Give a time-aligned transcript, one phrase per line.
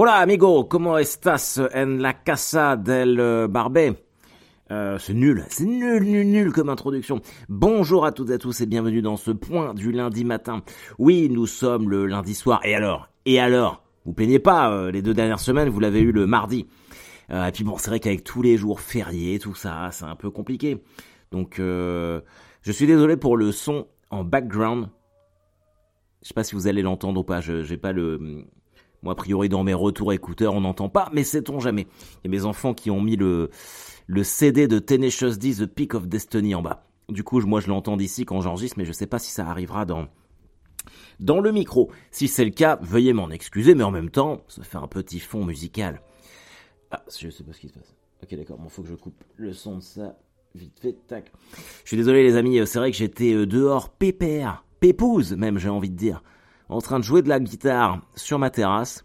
[0.00, 3.96] Hola amigo, ¿cómo estás en la casa del barbé
[4.70, 7.20] euh, c'est nul, c'est nul, nul, nul comme introduction.
[7.48, 10.62] Bonjour à toutes et à tous et bienvenue dans ce point du lundi matin.
[11.00, 12.60] Oui, nous sommes le lundi soir.
[12.62, 13.08] Et alors?
[13.26, 13.82] Et alors?
[14.04, 16.68] Vous plaignez pas, euh, les deux dernières semaines, vous l'avez eu le mardi.
[17.30, 20.14] Euh, et puis bon, c'est vrai qu'avec tous les jours fériés, tout ça, c'est un
[20.14, 20.80] peu compliqué.
[21.32, 22.20] Donc, euh,
[22.62, 24.90] je suis désolé pour le son en background.
[26.22, 27.40] Je sais pas si vous allez l'entendre ou pas.
[27.40, 28.46] Je j'ai pas le.
[29.02, 31.86] Moi, a priori, dans mes retours écouteurs, on n'entend pas, mais sait-on jamais.
[32.24, 33.50] Il y a mes enfants qui ont mis le,
[34.06, 36.84] le CD de Tenacious D, The Peak of Destiny en bas.
[37.08, 39.84] Du coup, moi, je l'entends d'ici quand j'enregistre, mais je sais pas si ça arrivera
[39.86, 40.08] dans,
[41.20, 41.90] dans le micro.
[42.10, 45.20] Si c'est le cas, veuillez m'en excuser, mais en même temps, ça fait un petit
[45.20, 46.02] fond musical.
[46.90, 47.94] Ah, je sais pas ce qui se passe.
[48.22, 50.18] Ok, d'accord, bon, faut que je coupe le son de ça.
[50.54, 51.30] Vite fait, tac.
[51.84, 55.68] Je suis désolé, les amis, c'est vrai que j'étais euh, dehors pépère, pépouse, même, j'ai
[55.68, 56.22] envie de dire,
[56.68, 59.04] en train de jouer de la guitare sur ma terrasse,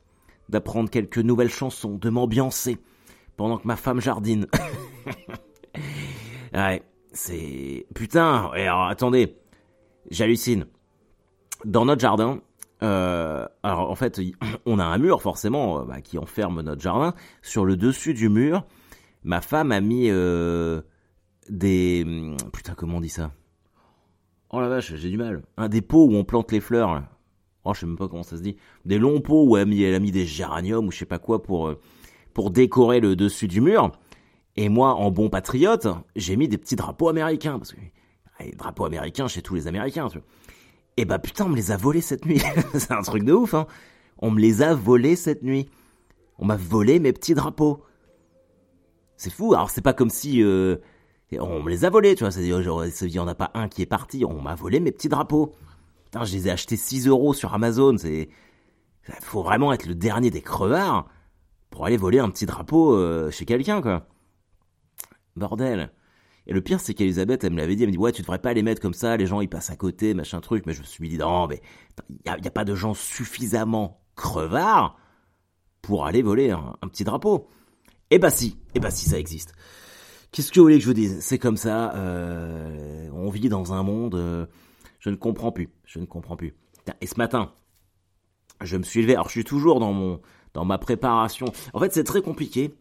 [0.49, 2.77] d'apprendre quelques nouvelles chansons, de m'ambiancer,
[3.37, 4.47] pendant que ma femme jardine.
[6.53, 6.83] ouais,
[7.13, 7.85] c'est...
[7.95, 9.37] Putain, alors attendez,
[10.11, 10.67] j'hallucine.
[11.65, 12.41] Dans notre jardin,
[12.83, 14.19] euh, alors en fait,
[14.65, 17.13] on a un mur forcément euh, bah, qui enferme notre jardin.
[17.41, 18.65] Sur le dessus du mur,
[19.23, 20.81] ma femme a mis euh,
[21.49, 23.31] des hum, putain comment on dit ça?
[24.49, 25.41] Oh la vache, j'ai du mal.
[25.57, 27.03] Un pots où on plante les fleurs.
[27.65, 28.57] Oh, je sais même pas comment ça se dit.
[28.85, 31.67] Des longs pots où elle a mis, des géraniums ou je sais pas quoi pour
[31.67, 31.79] euh,
[32.33, 33.91] pour décorer le dessus du mur.
[34.55, 37.79] Et moi, en bon patriote, j'ai mis des petits drapeaux américains parce que
[38.55, 40.07] drapeaux américains chez tous les Américains.
[40.09, 40.27] Tu vois.
[40.97, 42.41] Et bah putain, on me les a volés cette nuit.
[42.73, 43.67] c'est un truc de ouf, hein.
[44.19, 45.69] On me les a volés cette nuit.
[46.37, 47.83] On m'a volé mes petits drapeaux.
[49.17, 49.53] C'est fou.
[49.53, 50.77] Alors c'est pas comme si euh,
[51.39, 52.31] on me les a volés, tu vois.
[52.31, 54.23] C'est-à-dire, il y en a pas un qui est parti.
[54.25, 55.53] On m'a volé mes petits drapeaux.
[56.13, 57.97] Putain, je les ai achetés 6 euros sur Amazon.
[57.97, 58.29] C'est,
[59.21, 61.09] faut vraiment être le dernier des crevards
[61.71, 64.05] pour aller voler un petit drapeau euh, chez quelqu'un, quoi.
[65.35, 65.91] Bordel.
[66.45, 68.37] Et le pire, c'est qu'Elisabeth, elle me l'avait dit, elle me dit, ouais, tu devrais
[68.37, 70.67] pas les mettre comme ça, les gens, ils passent à côté, machin truc.
[70.67, 71.63] Mais je me suis dit, non, mais
[72.11, 74.95] il n'y a, pas de gens suffisamment crevards
[75.81, 77.49] pour aller voler un, un petit drapeau.
[78.11, 79.55] Eh bah si, eh bah si, ça existe.
[80.31, 81.17] Qu'est-ce que vous voulez que je vous dise?
[81.21, 84.45] C'est comme ça, euh, on vit dans un monde, euh,
[85.03, 86.53] je ne comprends plus, je ne comprends plus.
[87.01, 87.51] Et ce matin,
[88.61, 90.21] je me suis levé, alors je suis toujours dans mon,
[90.53, 91.47] dans ma préparation.
[91.73, 92.73] En fait, c'est très compliqué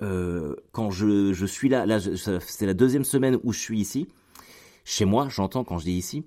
[0.00, 4.08] euh, quand je, je suis là, là c'est la deuxième semaine où je suis ici,
[4.84, 6.24] chez moi, j'entends quand je dis ici,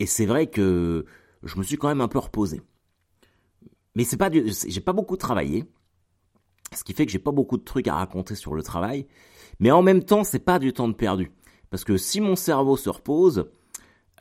[0.00, 1.06] et c'est vrai que
[1.44, 2.60] je me suis quand même un peu reposé.
[3.94, 5.64] Mais c'est pas, j'ai pas beaucoup travaillé,
[6.74, 9.06] ce qui fait que j'ai pas beaucoup de trucs à raconter sur le travail,
[9.60, 11.32] mais en même temps, c'est pas du temps de perdu,
[11.70, 13.46] parce que si mon cerveau se repose,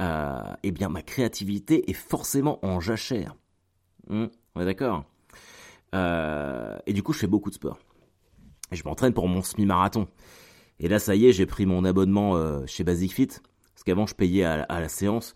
[0.01, 3.35] euh, eh bien ma créativité est forcément en jachère.
[4.09, 5.03] Hum, on est d'accord?
[5.95, 7.79] Euh, et du coup, je fais beaucoup de sport
[8.75, 10.07] je m'entraîne pour mon semi-marathon.
[10.79, 14.05] Et là, ça y est, j'ai pris mon abonnement euh, chez Basic Fit, parce qu'avant,
[14.05, 15.35] je payais à, la séance.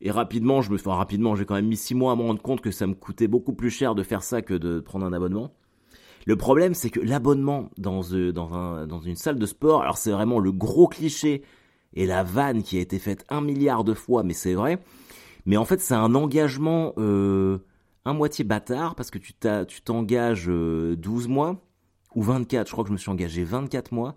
[0.00, 2.42] Et rapidement, je me, enfin, rapidement, j'ai quand même mis six mois à me rendre
[2.42, 5.12] compte que ça me coûtait beaucoup plus cher de faire ça que de prendre un
[5.12, 5.52] abonnement.
[6.26, 8.02] Le problème, c'est que l'abonnement dans,
[8.32, 11.42] dans une salle de sport, alors c'est vraiment le gros cliché
[11.94, 14.78] et la vanne qui a été faite un milliard de fois, mais c'est vrai.
[15.46, 17.58] Mais en fait, c'est un engagement euh,
[18.04, 19.32] un moitié bâtard parce que tu
[19.82, 21.60] t'engages 12 euh, mois
[22.14, 24.16] ou 24, je crois que je me suis engagé 24 mois.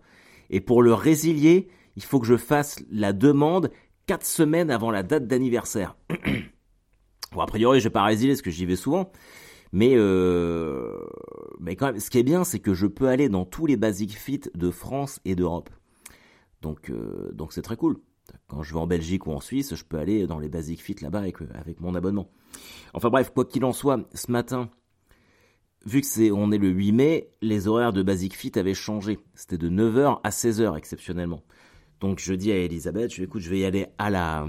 [0.50, 3.72] Et pour le résilier, il faut que je fasse la demande
[4.06, 5.96] 4 semaines avant la date d'anniversaire.
[7.32, 9.12] bon, a priori, je vais pas résilier parce que j'y vais souvent.
[9.74, 10.96] Mais, euh,
[11.60, 13.76] mais quand même, ce qui est bien, c'est que je peux aller dans tous les
[13.76, 15.70] Basic Fit de France et d'Europe.
[16.62, 17.98] Donc, euh, donc c'est très cool.
[18.48, 20.96] Quand je vais en Belgique ou en Suisse, je peux aller dans les Basic Fit
[21.02, 22.30] là-bas avec, avec mon abonnement.
[22.94, 24.70] Enfin bref, quoi qu'il en soit, ce matin,
[25.86, 29.20] vu que c'est on est le 8 mai, les horaires de Basic Fit avaient changé.
[29.34, 31.42] C'était de 9h à 16h exceptionnellement.
[32.00, 34.48] Donc je dis à Elisabeth, je écoute, je vais y aller à la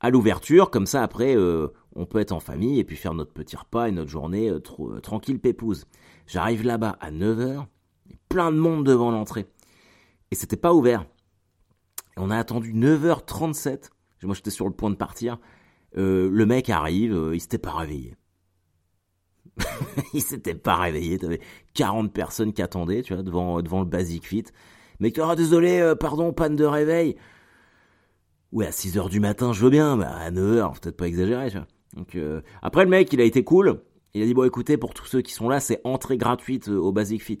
[0.00, 3.32] à l'ouverture, comme ça après euh, on peut être en famille et puis faire notre
[3.32, 5.86] petit repas et notre journée euh, euh, tranquille pépouse.
[6.26, 7.66] J'arrive là-bas à 9h,
[8.28, 9.46] plein de monde devant l'entrée.
[10.30, 11.06] Et c'était pas ouvert.
[12.16, 13.90] On a attendu 9h37.
[14.22, 15.38] Moi j'étais sur le point de partir.
[15.94, 18.16] le mec arrive, il s'était pas réveillé.
[20.14, 21.40] il s'était pas réveillé, t'avais
[21.74, 24.44] 40 personnes qui attendaient, tu vois, devant, devant le Basic Fit.
[25.00, 27.16] Mais tu ah désolé, euh, pardon, panne de réveil.
[28.52, 31.08] Ouais, à 6 heures du matin, je veux bien, mais à 9 heures, peut-être pas
[31.08, 31.66] exagérer, tu vois.
[31.94, 33.82] Donc, euh, après, le mec, il a été cool.
[34.14, 36.76] Il a dit, bon, écoutez, pour tous ceux qui sont là, c'est entrée gratuite euh,
[36.76, 37.40] au Basic Fit.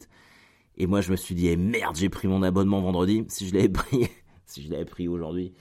[0.76, 3.24] Et moi, je me suis dit, eh, merde, j'ai pris mon abonnement vendredi.
[3.28, 4.08] Si je l'avais pris,
[4.46, 5.52] si je l'avais pris aujourd'hui,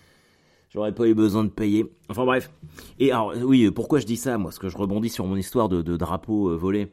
[0.74, 1.86] J'aurais pas eu besoin de payer.
[2.10, 2.52] Enfin bref.
[2.98, 4.50] Et alors, oui, pourquoi je dis ça, moi?
[4.50, 6.92] Parce que je rebondis sur mon histoire de, drapeau euh, volé.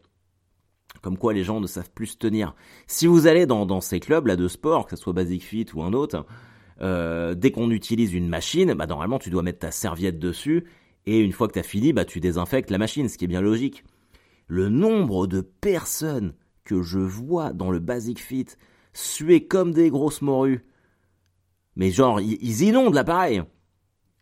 [1.01, 2.55] Comme quoi les gens ne savent plus se tenir.
[2.87, 5.67] Si vous allez dans, dans ces clubs là de sport, que ce soit Basic Fit
[5.73, 6.27] ou un autre,
[6.83, 10.65] euh, dès qu'on utilise une machine, bah normalement tu dois mettre ta serviette dessus
[11.07, 13.29] et une fois que tu as fini, bah tu désinfectes la machine, ce qui est
[13.29, 13.85] bien logique.
[14.47, 16.35] Le nombre de personnes
[16.65, 18.47] que je vois dans le Basic Fit
[18.93, 20.65] suer comme des grosses morues,
[21.77, 23.43] mais genre ils inondent l'appareil.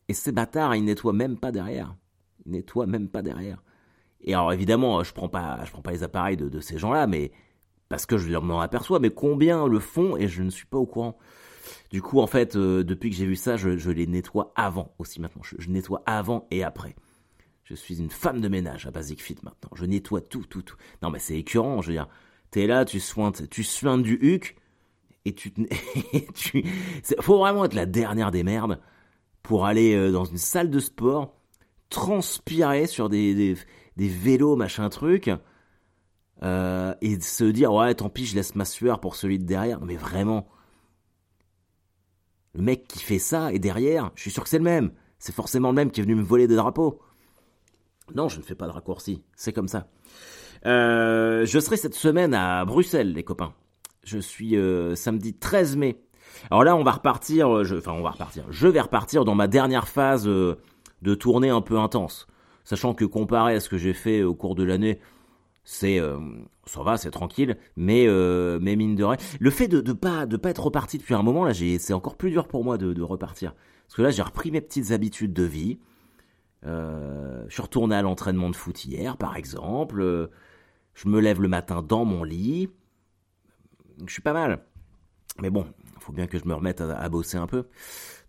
[0.08, 1.94] Et ces bâtards, ils nettoient même pas derrière.
[2.46, 3.62] Ils nettoient même pas derrière.
[4.20, 7.30] Et alors évidemment, je prends pas, je prends pas les appareils de, ces gens-là, mais
[7.88, 10.86] parce que je m'en aperçois, mais combien le font et je ne suis pas au
[10.86, 11.18] courant.
[11.90, 15.20] Du coup, en fait, euh, depuis que j'ai vu ça, je, les nettoie avant aussi
[15.20, 15.42] maintenant.
[15.42, 16.96] Je, nettoie avant et après.
[17.64, 19.70] Je suis une femme de ménage à Basic Fit maintenant.
[19.74, 20.76] Je nettoie tout, tout, tout.
[21.02, 22.08] Non, mais c'est écœurant, je veux dire.
[22.50, 24.56] T'es là, tu sointes, tu soignes du huc
[25.24, 25.52] et tu,
[27.20, 28.80] faut vraiment être la dernière des merdes
[29.42, 31.34] pour aller euh, dans une salle de sport,
[31.90, 33.56] transpirer sur des,
[33.96, 35.30] des, vélos, machin truc,
[36.42, 39.80] euh, et se dire ouais tant pis je laisse ma sueur pour celui de derrière.
[39.80, 40.48] mais vraiment,
[42.54, 44.92] le mec qui fait ça et derrière, je suis sûr que c'est le même.
[45.18, 47.00] C'est forcément le même qui est venu me voler des drapeaux.
[48.14, 49.88] Non, je ne fais pas de raccourci, c'est comme ça.
[50.66, 53.54] Euh, je serai cette semaine à Bruxelles, les copains.
[54.08, 54.56] Je suis
[54.96, 56.00] samedi 13 mai
[56.50, 59.34] alors là, on va repartir, euh, je, enfin on va repartir, je vais repartir dans
[59.34, 60.56] ma dernière phase euh,
[61.02, 62.26] de tournée un peu intense.
[62.64, 65.00] Sachant que comparé à ce que j'ai fait au cours de l'année,
[65.64, 66.19] c'est euh,
[66.66, 68.06] ça va, c'est tranquille, mais
[68.60, 71.22] mais mine de rien, le fait de, de pas de pas être reparti depuis un
[71.22, 73.54] moment là, c'est encore plus dur pour moi de, de repartir
[73.87, 75.78] parce que là j'ai repris mes petites habitudes de vie.
[76.62, 80.28] je suis retourné à l'entraînement de foot hier, par exemple.
[80.94, 82.69] Je me lève le matin dans mon lit.
[84.06, 84.62] Je suis pas mal.
[85.40, 85.66] Mais bon,
[86.00, 87.64] faut bien que je me remette à, bosser un peu.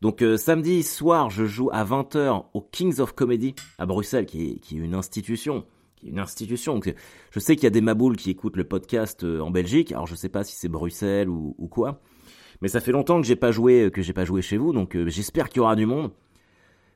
[0.01, 4.51] Donc euh, samedi soir, je joue à 20h au Kings of Comedy à Bruxelles, qui
[4.51, 5.65] est, une institution.
[5.95, 6.79] Qui est une institution.
[7.31, 9.91] je sais qu'il y a des maboules qui écoutent le podcast euh, en Belgique.
[9.91, 12.01] Alors je sais pas si c'est Bruxelles ou, quoi.
[12.61, 14.95] Mais ça fait longtemps que j'ai pas joué que j'ai pas joué chez vous, donc
[14.95, 16.11] euh, j'espère qu'il y aura du monde.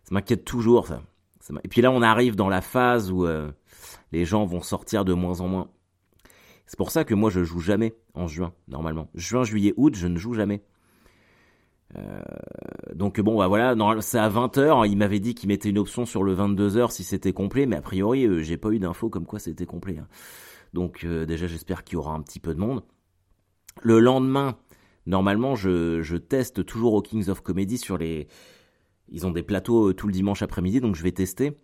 [0.04, 1.02] Ça m'inquiète toujours ça.
[1.64, 3.26] Et puis là, on arrive dans la phase où
[4.14, 5.70] les gens vont sortir de moins en moins.
[6.66, 9.10] C'est pour ça que moi je joue jamais en juin normalement.
[9.16, 10.64] Juin, juillet, août, je ne joue jamais.
[11.96, 12.22] Euh,
[12.96, 16.24] donc bon bah voilà, c'est à 20h, il m'avait dit qu'il mettait une option sur
[16.24, 19.40] le 22h si c'était complet, mais a priori euh, j'ai pas eu d'infos comme quoi
[19.40, 19.98] c'était complet.
[20.00, 20.08] Hein.
[20.74, 22.84] Donc euh, déjà j'espère qu'il y aura un petit peu de monde.
[23.82, 24.58] Le lendemain,
[25.06, 28.28] normalement je, je, teste toujours au Kings of Comedy sur les...
[29.10, 31.58] Ils ont des plateaux tout le dimanche après-midi, donc je vais tester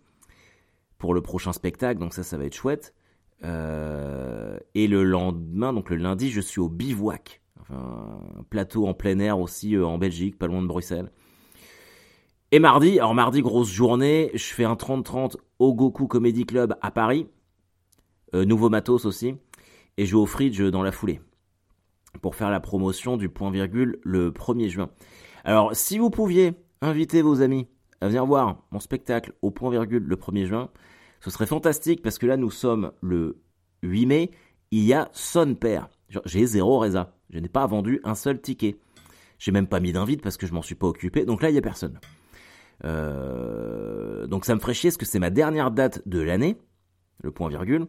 [0.98, 2.94] pour le prochain spectacle, donc ça ça va être chouette.
[3.42, 7.40] Et le lendemain, donc le lundi, je suis au bivouac
[7.72, 11.10] un plateau en plein air aussi euh, en Belgique, pas loin de Bruxelles.
[12.52, 16.90] Et mardi, alors mardi, grosse journée, je fais un 30-30 au Goku Comedy Club à
[16.90, 17.28] Paris.
[18.34, 19.36] Euh, nouveau matos aussi.
[19.96, 21.20] Et je vais au Fridge dans la foulée.
[22.22, 24.90] Pour faire la promotion du point virgule le 1er juin.
[25.44, 27.68] Alors, si vous pouviez inviter vos amis
[28.00, 30.70] à venir voir mon spectacle au point virgule le 1er juin,
[31.20, 33.40] ce serait fantastique parce que là, nous sommes le
[33.82, 34.30] 8 mai.
[34.70, 35.88] Il y a son père.
[36.24, 37.14] J'ai zéro résa.
[37.30, 38.76] Je n'ai pas vendu un seul ticket.
[39.38, 41.24] J'ai même pas mis d'invite parce que je m'en suis pas occupé.
[41.24, 41.98] Donc là, il y a personne.
[42.84, 46.56] Euh, donc ça me ferait chier parce que c'est ma dernière date de l'année,
[47.22, 47.86] le point virgule.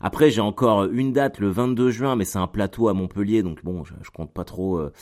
[0.00, 3.64] Après, j'ai encore une date le 22 juin, mais c'est un plateau à Montpellier, donc
[3.64, 4.92] bon, je, compte pas trop, euh,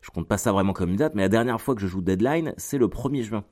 [0.00, 1.14] je compte pas ça vraiment comme une date.
[1.14, 3.44] Mais la dernière fois que je joue Deadline, c'est le 1er juin.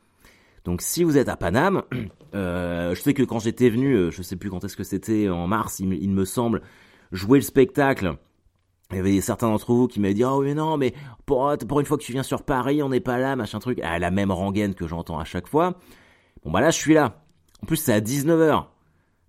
[0.64, 1.83] Donc si vous êtes à Paname,
[2.35, 5.47] euh, je sais que quand j'étais venu, je sais plus quand est-ce que c'était, en
[5.47, 6.62] mars, il, me semble,
[7.12, 8.17] jouer le spectacle.
[8.90, 11.87] Il y avait certains d'entre vous qui m'avaient dit oh mais non mais pour, une
[11.87, 14.33] fois que tu viens sur Paris on n'est pas là machin truc à la même
[14.33, 15.79] rengaine que j'entends à chaque fois.
[16.45, 17.23] Bon bah là je suis là.
[17.62, 18.64] En plus c'est à 19h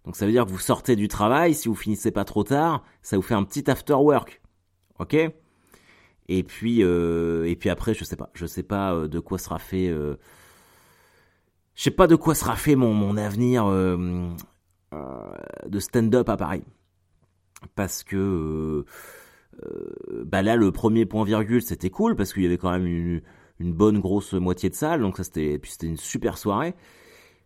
[0.05, 2.83] donc ça veut dire que vous sortez du travail si vous finissez pas trop tard
[3.03, 4.41] ça vous fait un petit after work.
[4.97, 5.15] Ok?
[6.27, 9.37] Et puis euh, et puis après je sais pas je sais pas euh, de quoi
[9.37, 10.17] sera fait euh,
[11.75, 14.29] je sais pas de quoi sera fait mon mon avenir euh,
[15.67, 16.63] de stand-up à Paris.
[17.75, 18.85] Parce que
[19.63, 22.87] euh, bah là le premier point virgule c'était cool parce qu'il y avait quand même
[22.87, 23.21] une,
[23.59, 26.75] bonne grosse moitié de salle donc ça c'était puis c'était une super soirée.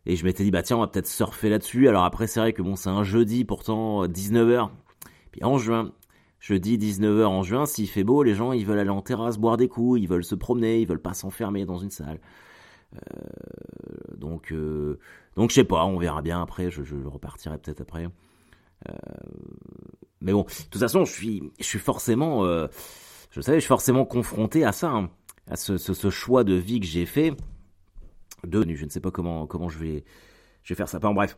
[0.08, 1.88] Et je m'étais dit bah tiens on va peut-être surfer là-dessus.
[1.88, 4.70] Alors après c'est vrai que bon c'est un jeudi pourtant 19h
[5.32, 5.92] puis en juin
[6.40, 9.58] jeudi 19h en juin s'il fait beau les gens ils veulent aller en terrasse boire
[9.58, 12.20] des coups ils veulent se promener ils veulent pas s'enfermer dans une salle.
[12.20, 12.55] euh,
[14.16, 15.00] donc euh,
[15.36, 18.08] donc je sais pas on verra bien après je, repartirai peut-être après
[18.90, 18.94] euh,
[20.22, 22.68] mais bon, de toute façon, je suis, je suis forcément, euh,
[23.32, 25.10] je savais, je suis forcément confronté à ça, hein,
[25.48, 27.36] à ce, choix de vie que j'ai fait.
[28.46, 30.04] De, je ne sais pas comment, comment je vais,
[30.64, 30.98] je vais faire ça.
[30.98, 31.38] Enfin, bref.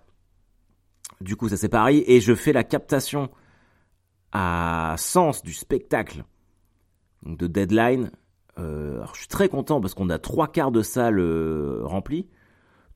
[1.22, 2.04] Du coup, ça c'est pareil.
[2.08, 3.30] Et je fais la captation
[4.32, 6.24] à sens du spectacle
[7.26, 8.12] de Deadline.
[8.60, 12.28] Euh, alors je suis très content parce qu'on a trois quarts de salle euh, remplis.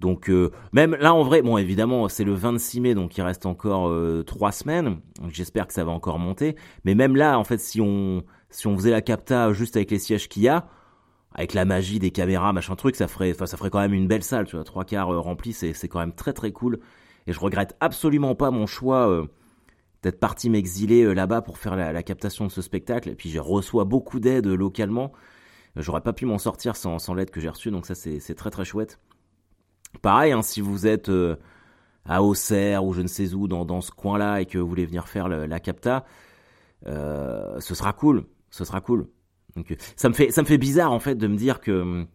[0.01, 3.45] Donc euh, même là en vrai, bon évidemment c'est le 26 mai donc il reste
[3.45, 4.99] encore euh, trois semaines.
[5.29, 6.55] J'espère que ça va encore monter.
[6.85, 9.99] Mais même là en fait si on si on faisait la capta juste avec les
[9.99, 10.67] sièges qu'il y a,
[11.35, 14.23] avec la magie des caméras machin truc, ça ferait ça ferait quand même une belle
[14.23, 14.47] salle.
[14.47, 16.79] Tu vois, trois quarts remplis c'est c'est quand même très très cool.
[17.27, 19.27] Et je regrette absolument pas mon choix
[20.01, 23.09] d'être parti m'exiler là-bas pour faire la, la, captation de ce spectacle.
[23.09, 25.11] Et puis j'ai reçois beaucoup d'aide localement.
[25.75, 28.49] J'aurais pas pu m'en sortir sans, sans l'aide que j'ai reçue, donc ça c'est très
[28.49, 28.99] très chouette.
[30.01, 31.35] Pareil, hein, si vous êtes euh,
[32.05, 34.85] à Auxerre ou je ne sais où dans, dans ce coin-là et que vous voulez
[34.85, 36.05] venir faire la capta,
[36.87, 39.07] euh, ce sera cool, ce sera cool.
[39.55, 42.07] Donc, ça me fait ça me fait bizarre en fait de me dire que hum,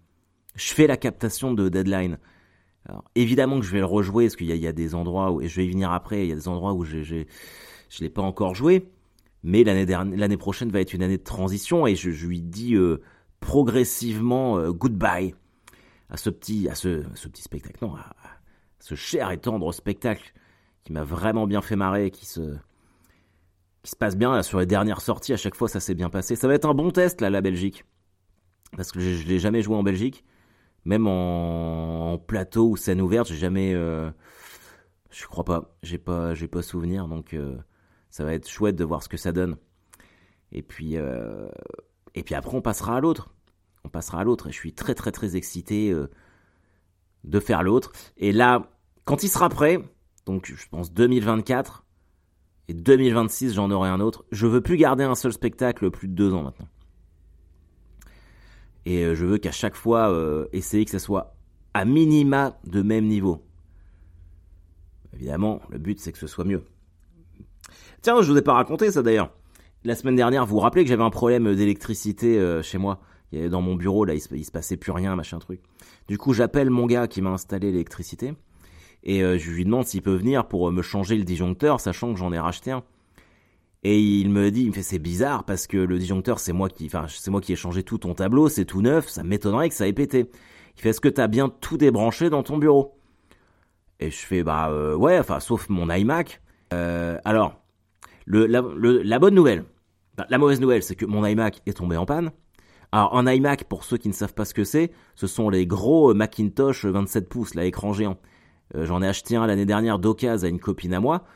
[0.54, 2.18] je fais la captation de Deadline.
[3.16, 5.48] Évidemment que je vais le rejouer parce qu'il y, y, a des endroits où et
[5.48, 6.25] je vais y venir après.
[6.25, 7.26] Il y a des endroits où j'ai
[7.88, 8.90] je l'ai pas encore joué,
[9.42, 13.02] mais l'année l'année prochaine va être une année de transition et je, lui dis euh,
[13.46, 15.32] progressivement euh, goodbye
[16.10, 18.12] à ce petit, à ce, ce petit spectacle, non, à,
[18.80, 20.32] ce cher et tendre spectacle
[20.82, 22.56] qui m'a vraiment bien fait marrer, qui se,
[23.84, 25.32] qui se passe bien sur les dernières sorties.
[25.32, 26.34] À chaque fois, ça s'est bien passé.
[26.34, 27.84] Ça va être un bon test là, la Belgique,
[28.76, 30.24] parce que je, je l'ai jamais joué en Belgique,
[30.84, 34.10] même en, plateau ou scène ouverte, j'ai jamais, euh,
[35.10, 37.56] je crois pas, j'ai pas, j'ai pas souvenir, donc euh,
[38.10, 39.56] ça va être chouette de voir ce que ça donne.
[40.50, 43.36] Et puis, et puis après, on passera à l'autre
[43.87, 44.49] on passera à l'autre.
[44.49, 46.11] Et je suis très très très excité euh,
[47.25, 47.93] de faire l'autre.
[48.16, 48.71] Et là,
[49.05, 49.81] quand il sera prêt,
[50.26, 51.85] donc je pense 2024
[52.69, 54.25] et 2026, j'en aurai un autre.
[54.33, 56.69] Je veux plus garder un seul spectacle plus de deux ans maintenant.
[58.85, 61.37] Et euh, je veux qu'à chaque fois, euh, essayer que ça soit
[61.75, 63.43] à minima de même niveau.
[65.14, 66.64] Évidemment, le but c'est que ce soit mieux.
[68.02, 69.33] Tiens, je vous ai pas raconté ça d'ailleurs.
[69.85, 73.00] La semaine dernière, vous vous rappelez que j'avais un problème d'électricité chez moi
[73.33, 75.61] dans mon bureau, là, il se, il se passait plus rien, machin truc.
[76.09, 78.35] Du coup, j'appelle mon gars qui m'a installé l'électricité
[79.02, 82.12] et euh, je lui demande s'il peut venir pour euh, me changer le disjoncteur, sachant
[82.12, 82.83] que j'en ai racheté un.
[83.83, 86.68] Et il me dit, il me fait c'est bizarre parce que le disjoncteur c'est moi
[86.68, 89.68] qui, enfin c'est moi qui ai changé tout ton tableau, c'est tout neuf, ça m'étonnerait
[89.68, 90.28] que ça ait pété.
[90.76, 92.99] Il fait est-ce que t'as bien tout débranché dans ton bureau?
[94.00, 96.40] Et je fais bah euh, ouais, enfin sauf mon iMac.
[96.71, 97.62] Alors
[98.26, 99.64] la, le, la bonne nouvelle,
[100.28, 102.33] la mauvaise nouvelle c'est que mon iMac est tombé en panne.
[102.96, 105.66] Alors en iMac, pour ceux qui ne savent pas ce que c'est, ce sont les
[105.66, 108.16] gros Macintosh 27 pouces, là, écran géant.
[108.74, 111.26] Euh, J'en ai acheté un l'année dernière d'occasion à une copine à moi,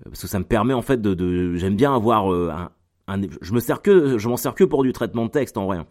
[0.00, 1.14] euh, parce que ça me permet en fait de...
[1.14, 2.70] de J'aime bien avoir euh, un,
[3.08, 3.80] un, Je me sers.
[3.86, 5.78] Je m'en sers que pour du traitement de texte en vrai.
[5.78, 5.86] Hein.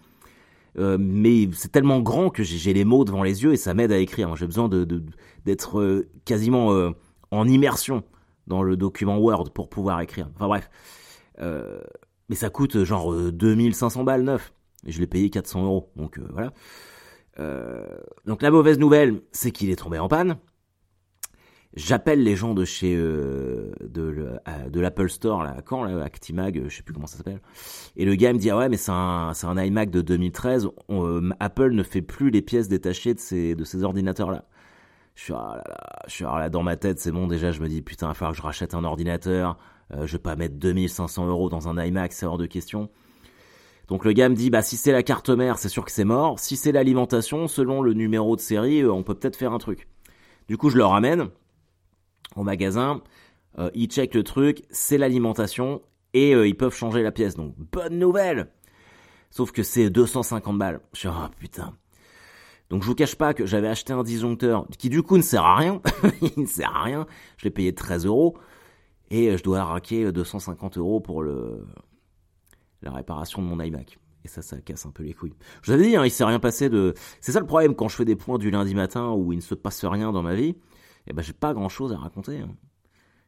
[0.78, 3.92] Euh, mais c'est tellement grand que j'ai les mots devant les yeux et ça m'aide
[3.92, 4.36] à écrire.
[4.36, 4.86] J'ai besoin de
[5.44, 6.92] d'être euh, quasiment
[7.32, 8.04] en immersion
[8.46, 10.30] dans le document Word pour pouvoir écrire.
[10.36, 10.70] Enfin bref.
[12.30, 14.54] mais ça coûte genre 2500 balles neuf
[14.92, 15.92] je l'ai payé 400 euros.
[15.96, 16.54] Donc euh, voilà.
[17.40, 17.86] Euh,
[18.26, 20.38] donc la mauvaise nouvelle, c'est qu'il est tombé en panne.
[21.76, 26.84] J'appelle les gens de chez euh, de, l'Apple Store là, quand là, Actimag, je sais
[26.84, 27.42] plus comment ça s'appelle.
[27.98, 30.70] Et le gars me dit ah ouais mais c'est un c'est un iMac de 2013.
[30.88, 34.46] On, euh, Apple ne fait plus les pièces détachées de ces de ces ordinateurs là.
[35.16, 37.52] Je suis ah là là, je suis ah là dans ma tête c'est bon déjà
[37.52, 39.58] je me dis putain il va falloir que je rachète un ordinateur.
[39.94, 42.90] Euh, je vais pas mettre 2500 euros dans un iMac c'est hors de question.
[43.88, 46.06] Donc le gars me dit bah si c'est la carte mère, c'est sûr que c'est
[46.06, 46.40] mort.
[46.40, 49.88] Si c'est l'alimentation, selon le numéro de série, euh, on peut peut-être faire un truc.
[50.48, 51.30] Du coup, je le ramène
[52.36, 53.02] au magasin,
[53.60, 55.82] euh, ils checkent le truc, c'est l'alimentation
[56.14, 57.36] et euh, ils peuvent changer la pièce.
[57.36, 58.50] Donc bonne nouvelle.
[59.30, 60.80] Sauf que c'est 250 balles.
[60.94, 61.74] Je suis oh putain.
[62.70, 65.46] Donc je vous cache pas que j'avais acheté un disjoncteur qui du coup ne sert
[65.46, 65.82] à rien.
[66.36, 67.06] Il ne sert à rien.
[67.38, 68.36] Je l'ai payé 13 euros
[69.12, 71.68] et je dois raquer 250 euros pour le
[72.82, 74.00] la réparation de mon iMac.
[74.24, 75.36] Et ça, ça casse un peu les couilles.
[75.62, 76.94] Je vous avais dit, hein, il s'est rien passé de...
[77.22, 79.42] C'est ça le problème quand je fais des points du lundi matin où il ne
[79.42, 80.56] se passe rien dans ma vie.
[81.06, 82.40] Eh ben, j'ai pas grand chose à raconter.
[82.40, 82.56] Hein.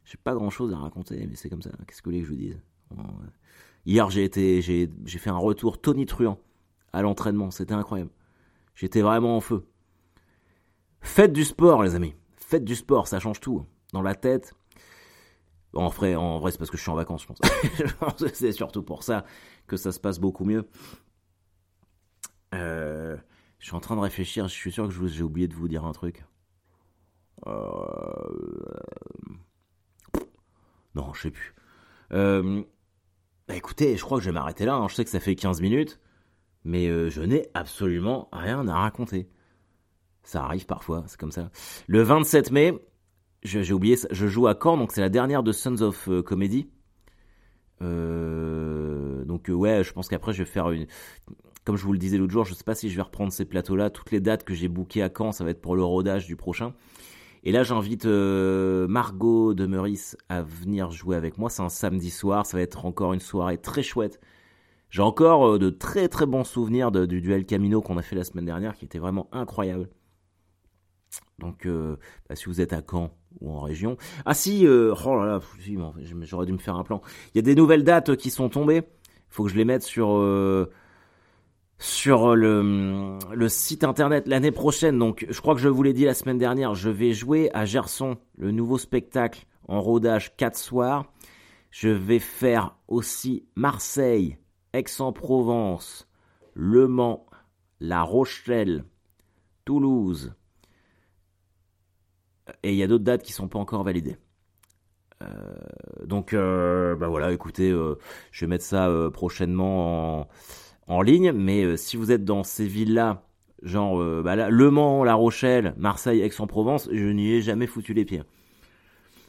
[0.04, 1.70] J'ai pas grand chose à raconter, mais c'est comme ça.
[1.86, 2.60] Qu'est-ce que vous voulez que je vous dise?
[3.86, 6.40] Hier, j'ai été, j'ai, j'ai fait un retour Tony Truant
[6.92, 7.50] à l'entraînement.
[7.50, 8.10] C'était incroyable.
[8.74, 9.66] J'étais vraiment en feu.
[11.00, 12.14] Faites du sport, les amis.
[12.36, 13.64] Faites du sport, ça change tout.
[13.92, 14.54] Dans la tête,
[15.78, 18.26] en vrai, en c'est parce que je suis en vacances, je pense.
[18.34, 19.24] c'est surtout pour ça
[19.66, 20.68] que ça se passe beaucoup mieux.
[22.54, 23.16] Euh,
[23.58, 25.84] je suis en train de réfléchir, je suis sûr que j'ai oublié de vous dire
[25.84, 26.24] un truc.
[27.46, 27.52] Euh...
[30.94, 31.54] Non, je sais plus.
[32.12, 32.62] Euh...
[33.46, 34.74] Bah écoutez, je crois que je vais m'arrêter là.
[34.74, 34.88] Hein.
[34.88, 36.00] Je sais que ça fait 15 minutes,
[36.64, 39.30] mais je n'ai absolument rien à raconter.
[40.22, 41.50] Ça arrive parfois, c'est comme ça.
[41.86, 42.74] Le 27 mai,
[43.42, 46.68] j'ai oublié, je joue à Caen, donc c'est la dernière de Sons of euh, Comedy.
[47.80, 50.86] donc ouais, je pense qu'après je vais faire une,
[51.68, 53.44] comme je vous le disais l'autre jour, je sais pas si je vais reprendre ces
[53.44, 53.90] plateaux-là.
[53.90, 56.34] Toutes les dates que j'ai bookées à Caen, ça va être pour le rodage du
[56.34, 56.72] prochain.
[57.44, 61.50] Et là, j'invite euh, Margot de Meurice à venir jouer avec moi.
[61.50, 62.46] C'est un samedi soir.
[62.46, 64.18] Ça va être encore une soirée très chouette.
[64.88, 68.24] J'ai encore euh, de très très bons souvenirs du duel Camino qu'on a fait la
[68.24, 69.90] semaine dernière, qui était vraiment incroyable.
[71.38, 71.96] Donc, euh,
[72.30, 73.96] bah, si vous êtes à Caen ou en région.
[74.24, 75.40] Ah si, oh là là,
[76.22, 77.00] j'aurais dû me faire un plan.
[77.34, 78.82] Il y a des nouvelles dates qui sont tombées.
[78.84, 80.08] Il faut que je les mette sur
[81.78, 84.98] sur le, le site internet l'année prochaine.
[84.98, 87.64] Donc, je crois que je vous l'ai dit la semaine dernière, je vais jouer à
[87.64, 91.12] Gerson, le nouveau spectacle en rodage 4 soirs.
[91.70, 94.38] Je vais faire aussi Marseille,
[94.72, 96.08] Aix-en-Provence,
[96.54, 97.26] Le Mans,
[97.78, 98.84] La Rochelle,
[99.64, 100.34] Toulouse.
[102.62, 104.16] Et il y a d'autres dates qui sont pas encore validées.
[105.22, 105.26] Euh,
[106.04, 107.96] donc, euh, bah voilà, écoutez, euh,
[108.30, 110.28] je vais mettre ça prochainement
[110.88, 113.22] en ligne, mais euh, si vous êtes dans ces villes-là,
[113.62, 118.04] genre euh, bah Le Mans, La Rochelle, Marseille, Aix-en-Provence, je n'y ai jamais foutu les
[118.04, 118.22] pieds.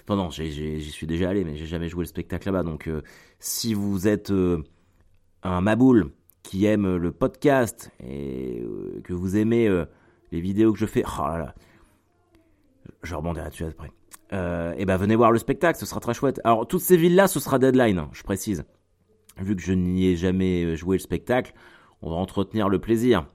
[0.03, 2.63] Enfin non, j'y suis déjà allé, mais j'ai jamais joué le spectacle là-bas.
[2.63, 3.01] Donc euh,
[3.39, 4.33] si vous êtes
[5.43, 6.11] un maboule
[6.41, 8.63] qui aime le podcast et
[9.03, 9.69] que vous aimez
[10.31, 11.55] les vidéos que je fais, oh là là,
[13.03, 13.91] je rebondirai là-dessus après.
[14.31, 16.39] et ben venez voir le spectacle, ce sera très chouette.
[16.43, 18.63] Alors toutes ces villes-là, ce sera deadline, je précise
[19.41, 21.53] vu que je n'y ai jamais euh, joué le spectacle,
[22.01, 23.25] on va entretenir le plaisir.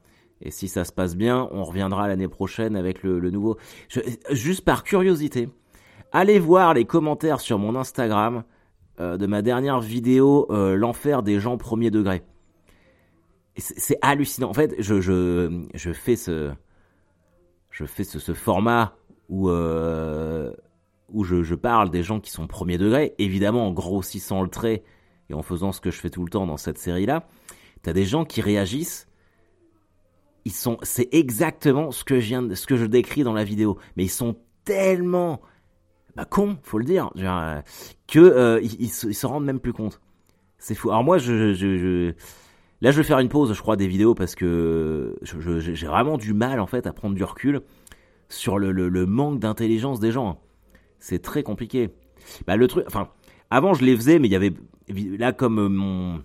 [0.40, 3.56] Et si ça se passe bien, on reviendra l'année prochaine avec le, nouveau.
[4.30, 5.48] juste par curiosité,
[6.12, 8.44] allez voir les commentaires sur mon Instagram
[9.00, 12.22] euh, de ma dernière vidéo, euh, l'enfer des gens premier degré.
[13.56, 14.50] C'est hallucinant.
[14.50, 16.52] En fait, je, je, je fais ce,
[17.70, 18.96] je fais ce format
[19.28, 24.82] où, où je, parle des gens qui sont premier degré, évidemment en grossissant le trait
[25.30, 27.26] et en faisant ce que je fais tout le temps dans cette série-là,
[27.82, 29.06] t'as des gens qui réagissent.
[30.44, 35.40] Ils sont, c'est exactement ce que je décris dans la vidéo, mais ils sont tellement
[36.16, 37.60] bah, cons, faut le dire, euh,
[38.06, 40.00] que euh, ils, se rendent même plus compte.
[40.58, 40.90] C'est fou.
[40.90, 42.12] Alors moi, je,
[42.80, 46.32] là, je vais faire une pause, je crois, des vidéos parce que j'ai vraiment du
[46.32, 47.62] mal en fait à prendre du recul
[48.34, 50.40] sur le, le, manque d'intelligence des gens.
[50.98, 51.90] C'est très compliqué.
[52.46, 53.08] Bah le truc, enfin,
[53.50, 54.54] avant je les faisais, mais il y avait
[55.18, 56.22] là, comme euh, mon,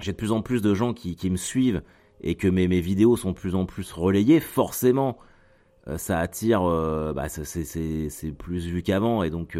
[0.00, 1.82] j'ai de plus en plus de gens qui, qui me suivent
[2.20, 5.18] et que mes, mes, vidéos sont de plus en plus relayées, forcément,
[5.86, 9.56] euh, ça attire, euh, bah, c'est plus vu qu'avant et donc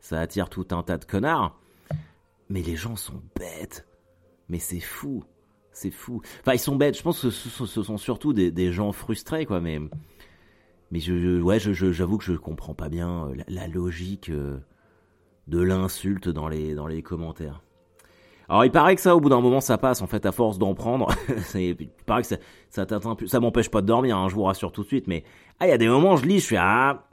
[0.00, 1.58] ça attire tout un tas de connards.
[2.48, 3.86] Mais les gens sont bêtes.
[4.48, 5.22] Mais c'est fou.
[5.72, 6.22] C'est fou.
[6.40, 6.96] Enfin, ils sont bêtes.
[6.96, 9.60] Je pense que ce, sont surtout des, des, gens frustrés, quoi.
[9.60, 9.78] Mais,
[10.90, 16.48] mais je, ouais, j'avoue que je comprends pas bien la, la logique de l'insulte dans
[16.48, 17.62] les, dans les commentaires.
[18.48, 20.58] Alors il paraît que ça, au bout d'un moment, ça passe en fait à force
[20.58, 21.08] d'en prendre.
[21.54, 22.36] il paraît que ça,
[22.70, 23.28] ça plus.
[23.28, 25.06] Ça m'empêche pas de dormir, hein, je vous rassure tout de suite.
[25.06, 25.24] Mais
[25.60, 27.08] ah, il y a des moments, je lis, je suis ah.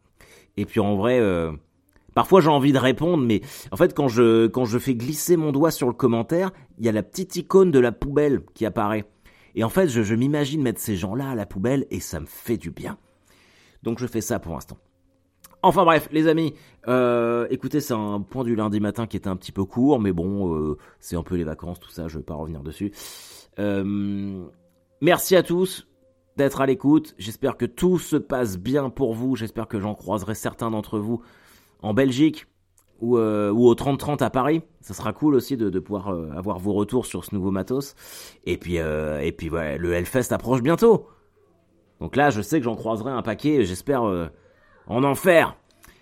[0.55, 1.51] Et puis en vrai, euh,
[2.13, 5.51] parfois j'ai envie de répondre, mais en fait quand je quand je fais glisser mon
[5.51, 9.03] doigt sur le commentaire, il y a la petite icône de la poubelle qui apparaît.
[9.55, 12.25] Et en fait, je, je m'imagine mettre ces gens-là à la poubelle et ça me
[12.25, 12.97] fait du bien.
[13.85, 14.77] Donc je fais ça pour l'instant.
[15.61, 16.53] Enfin bref, les amis,
[16.87, 20.11] euh, écoutez, c'est un point du lundi matin qui était un petit peu court, mais
[20.11, 22.91] bon, euh, c'est un peu les vacances, tout ça, je vais pas revenir dessus.
[23.57, 24.43] Euh,
[25.01, 25.87] merci à tous
[26.37, 27.15] d'être à l'écoute.
[27.17, 29.35] J'espère que tout se passe bien pour vous.
[29.35, 31.23] J'espère que j'en croiserai certains d'entre vous
[31.81, 32.45] en Belgique
[33.01, 34.61] ou, au 30-30 à Paris.
[34.81, 37.95] Ça sera cool aussi de, pouvoir avoir vos retours sur ce nouveau matos.
[38.43, 41.07] Et puis, et puis le Hellfest approche bientôt.
[41.99, 43.65] Donc là, je sais que j'en croiserai un paquet.
[43.65, 44.03] J'espère
[44.87, 45.55] en enfer.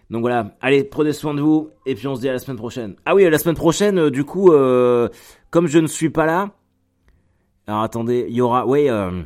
[0.10, 2.58] Donc voilà, allez, prenez soin de vous, et puis on se dit à la semaine
[2.58, 2.95] prochaine.
[3.06, 5.10] Ah oui, la semaine prochaine, euh, du coup, euh,
[5.49, 6.51] comme je ne suis pas là,
[7.65, 9.23] alors attendez, il y aura, oui, euh,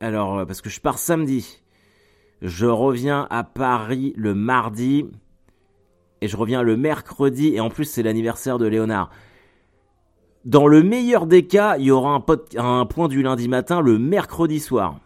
[0.00, 1.62] alors, parce que je pars samedi,
[2.40, 5.06] je reviens à Paris le mardi,
[6.20, 9.10] et je reviens le mercredi, et en plus c'est l'anniversaire de Léonard.
[10.44, 12.22] Dans le meilleur des cas, il y aura
[12.58, 15.00] un point du lundi matin le mercredi soir.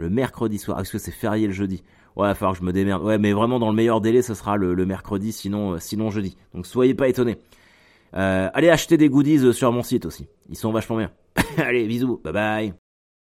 [0.00, 0.80] Le mercredi soir.
[0.80, 1.82] Est-ce que c'est férié le jeudi
[2.16, 3.04] Ouais, il va falloir que je me démerde.
[3.04, 6.38] Ouais, mais vraiment dans le meilleur délai, ce sera le, mercredi, sinon, euh, sinon jeudi.
[6.54, 7.36] Donc soyez pas étonnés.
[8.14, 10.26] Euh, allez acheter des goodies euh, sur mon site aussi.
[10.48, 11.10] Ils sont vachement bien.
[11.58, 12.18] allez, bisous.
[12.24, 12.89] Bye bye.